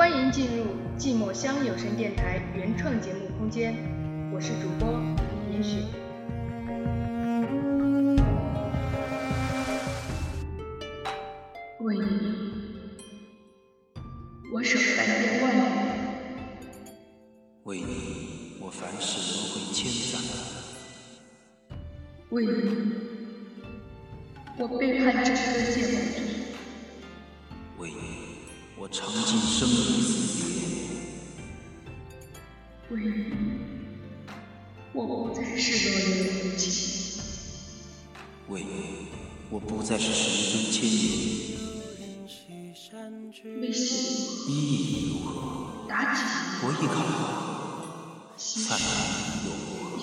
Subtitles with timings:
[0.00, 0.64] 欢迎进入
[0.98, 3.76] 寂寞乡有声电台原创节目空间，
[4.32, 4.98] 我是主播
[5.52, 5.76] 严雪。
[11.80, 12.32] 为你，
[14.50, 15.60] 我守三千万里；
[17.64, 20.16] 为你，我凡事轮回千载；
[22.30, 22.94] 为你，
[24.56, 25.38] 我背叛整个
[25.70, 26.29] 界门；为你，我
[28.92, 30.50] 尝尽生离死别；
[32.90, 33.32] 为你，
[34.92, 36.66] 我不再是落叶的无情；
[38.48, 39.06] 为你，
[39.48, 41.00] 我不再是十分千年。
[43.60, 43.86] 微笑，
[44.48, 45.86] 意义如何？
[45.88, 46.20] 妲己，
[46.62, 48.84] 我一考，灿烂
[49.46, 49.48] 又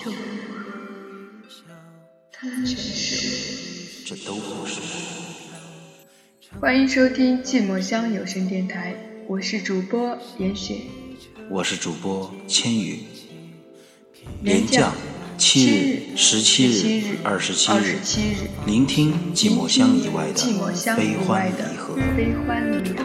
[0.02, 1.52] 又如何？
[2.32, 4.80] 它全是这都不是。
[6.56, 8.96] 欢迎收听寂寞乡有声电台，
[9.28, 10.78] 我是主播严雪，
[11.50, 13.00] 我是主播千羽。
[14.42, 14.90] 连假
[15.36, 17.98] 七日、十七日、二十七日，
[18.66, 21.94] 聆听寂寞乡以外的悲欢离合。
[22.16, 23.04] 悲欢离合。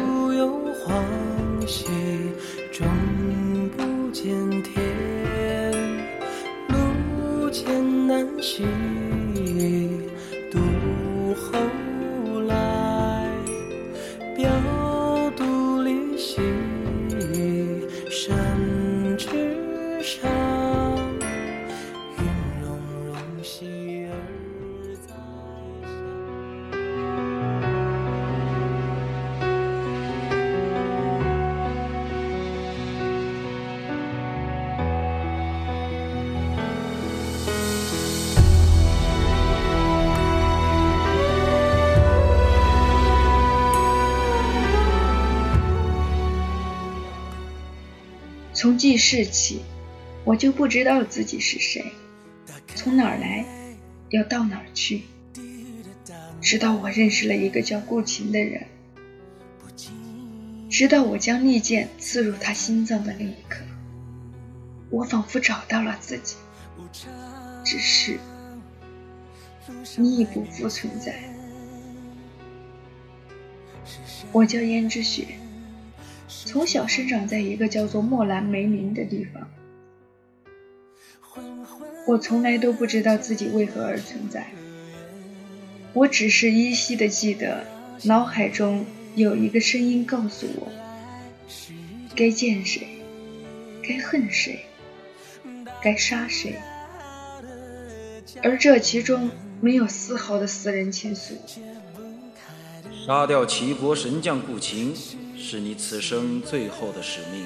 [48.63, 49.59] 从记事起，
[50.23, 51.83] 我就不知道自己是谁，
[52.75, 53.45] 从哪儿来，
[54.11, 55.01] 要到哪儿去。
[56.39, 58.65] 直到我认识了一个叫顾琴的人，
[60.69, 63.65] 直到我将利剑刺入他心脏的那一刻，
[64.89, 66.37] 我仿佛找到了自己。
[67.65, 68.17] 只是
[69.97, 71.21] 你已不复存在。
[74.31, 75.27] 我叫胭脂雪。
[76.53, 79.49] 从小生长在一个叫做墨兰梅林的地方，
[82.05, 84.51] 我从来都不知道自己为何而存在。
[85.93, 87.65] 我只是依稀的记得，
[88.03, 90.71] 脑海中有一个声音告诉我：
[92.15, 92.87] 该见谁，
[93.81, 94.63] 该恨谁，
[95.81, 96.53] 该杀谁。
[98.43, 101.31] 而这其中没有丝毫的私人情愫。
[103.07, 104.93] 杀掉齐国神将顾情。
[105.45, 107.45] 是你此生最后的使命。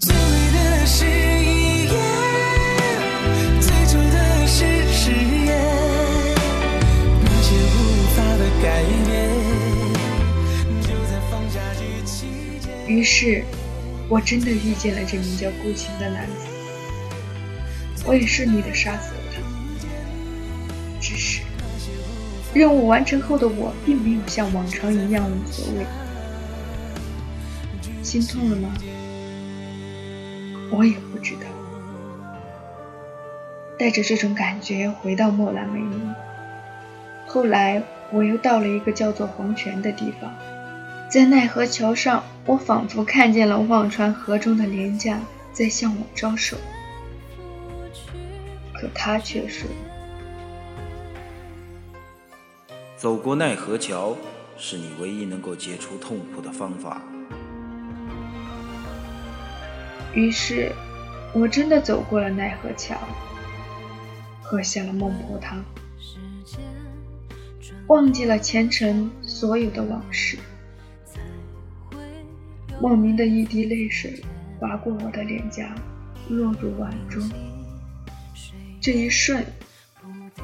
[0.00, 0.18] 最美
[0.52, 1.88] 的誓言，
[3.60, 5.48] 最初的是誓言，
[7.22, 7.78] 那些无
[8.16, 9.30] 法的改变，
[10.82, 12.66] 就在放下去期间。
[12.88, 13.44] 于是，
[14.08, 16.48] 我真的遇见了这名叫顾晴的男子，
[18.04, 19.40] 我也顺利的杀死了他。
[21.00, 21.40] 只是。
[22.54, 25.84] 任务完成后的我，并没有像往常一样无所谓。
[28.02, 28.72] 心痛了吗？
[30.70, 31.40] 我也不知道。
[33.76, 36.14] 带着这种感觉回到墨兰梅林。
[37.26, 37.82] 后来
[38.12, 40.32] 我又到了一个叫做黄泉的地方，
[41.10, 45.18] 在奈何桥上，我仿佛看见了忘川河中的廉价
[45.52, 46.56] 在向我招手，
[48.74, 49.68] 可他却说。
[53.04, 54.16] 走过奈何桥，
[54.56, 57.02] 是你唯一能够解除痛苦的方法。
[60.14, 60.72] 于是，
[61.34, 62.96] 我真的走过了奈何桥，
[64.40, 65.62] 喝下了孟婆汤，
[67.88, 70.38] 忘记了前尘所有的往事。
[72.80, 74.24] 莫名的一滴泪水
[74.58, 75.74] 划过我的脸颊，
[76.30, 77.22] 落入碗中。
[78.80, 79.44] 这一瞬，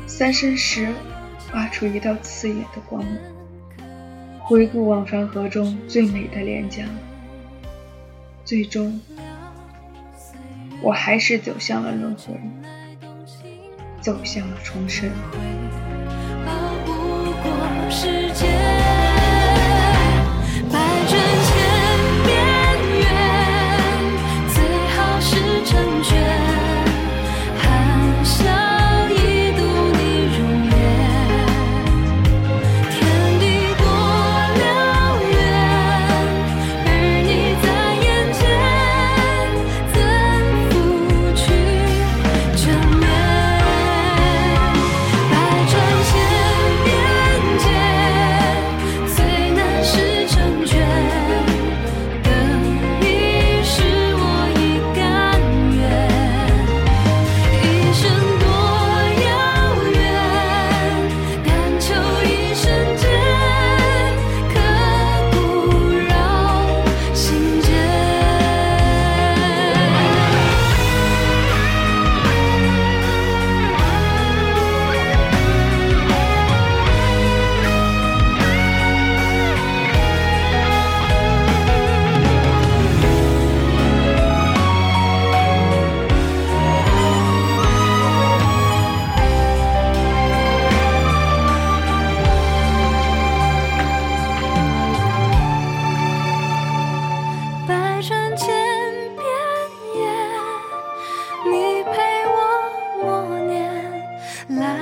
[0.07, 0.93] 三生石。
[1.53, 3.15] 发出一道刺眼的光芒，
[4.41, 6.85] 回顾忘川河中最美的脸颊。
[8.45, 9.01] 最终
[10.83, 12.35] 我还是走向了轮回。
[14.01, 15.11] 走向了重生。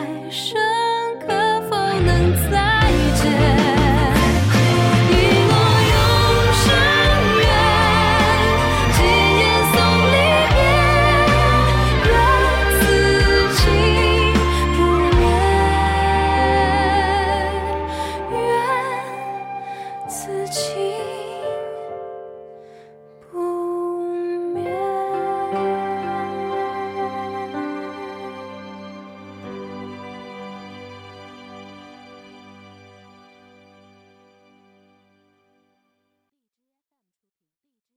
[0.09, 0.88] 在深